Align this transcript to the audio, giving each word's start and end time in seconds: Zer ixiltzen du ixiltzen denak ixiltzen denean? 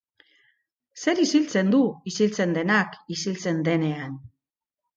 Zer 1.01 1.21
ixiltzen 1.25 1.69
du 1.75 1.83
ixiltzen 2.13 2.57
denak 2.59 2.99
ixiltzen 3.17 3.63
denean? 3.71 4.21